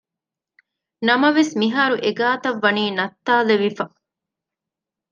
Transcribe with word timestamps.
ނަމަވެސް 1.07 1.53
މިހާރު 1.61 1.95
އެގާތައް 2.05 2.59
ވަނީ 2.63 2.83
ނައްތާލެވިފަ 2.97 3.85